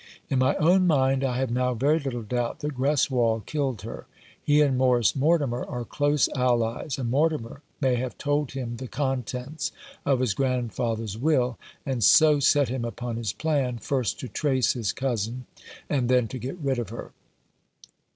In 0.31 0.39
my 0.39 0.55
own 0.55 0.87
mind 0.87 1.23
I 1.23 1.37
have 1.37 1.51
now 1.51 1.75
very 1.75 1.99
little 1.99 2.23
doubt 2.23 2.61
that 2.61 2.73
Greswold 2.73 3.45
killed 3.45 3.83
her. 3.83 4.07
He 4.41 4.59
and 4.61 4.75
Morris 4.75 5.15
Mortimer 5.15 5.63
are 5.63 5.85
close 5.85 6.27
allies, 6.35 6.97
and 6.97 7.11
Mortimer 7.11 7.61
may 7.81 7.97
have 7.97 8.17
told 8.17 8.53
him 8.53 8.77
the 8.77 8.87
contents 8.87 9.71
of 10.03 10.19
his 10.19 10.33
grandfather's 10.33 11.19
will, 11.19 11.59
and 11.85 12.03
so 12.03 12.39
set 12.39 12.67
him 12.67 12.83
upon 12.83 13.15
his 13.17 13.31
plan, 13.31 13.77
first 13.77 14.19
to 14.21 14.27
trace 14.27 14.73
his 14.73 14.91
cousin, 14.91 15.45
and 15.87 16.09
then 16.09 16.27
to 16.29 16.39
get 16.39 16.57
rid 16.57 16.79
of 16.79 16.89
her. 16.89 17.11